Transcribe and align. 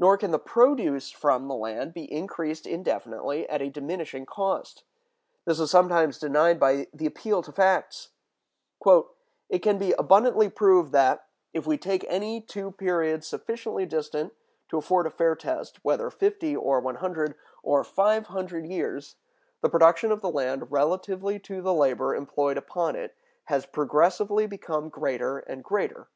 Nor 0.00 0.18
can 0.18 0.32
the 0.32 0.40
produce 0.40 1.12
from 1.12 1.46
the 1.46 1.54
land 1.54 1.94
be 1.94 2.12
increased 2.12 2.66
indefinitely 2.66 3.48
at 3.48 3.62
a 3.62 3.70
diminishing 3.70 4.26
cost. 4.26 4.82
This 5.44 5.60
is 5.60 5.70
sometimes 5.70 6.18
denied 6.18 6.58
by 6.58 6.88
the 6.92 7.06
appeal 7.06 7.40
to 7.42 7.52
facts: 7.52 8.08
"It 9.48 9.60
can 9.60 9.78
be 9.78 9.92
abundantly 9.92 10.48
proved 10.48 10.90
that, 10.90 11.28
if 11.52 11.68
we 11.68 11.78
take 11.78 12.04
any 12.08 12.40
two 12.40 12.72
periods 12.72 13.28
sufficiently 13.28 13.86
distant 13.86 14.32
to 14.70 14.78
afford 14.78 15.06
a 15.06 15.10
fair 15.10 15.36
test, 15.36 15.78
whether 15.84 16.10
fifty 16.10 16.56
or 16.56 16.80
one 16.80 16.96
hundred 16.96 17.36
or 17.62 17.84
five 17.84 18.26
hundred 18.26 18.66
years, 18.66 19.14
the 19.60 19.68
production 19.68 20.10
of 20.10 20.20
the 20.20 20.32
land 20.32 20.72
relatively 20.72 21.38
to 21.38 21.62
the 21.62 21.72
labor 21.74 22.12
employed 22.12 22.56
upon 22.58 22.96
it 22.96 23.14
has 23.44 23.66
progressively 23.66 24.48
become 24.48 24.88
greater 24.88 25.38
and 25.38 25.62
greater." 25.62 26.08